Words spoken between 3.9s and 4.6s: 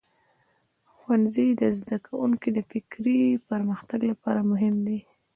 لپاره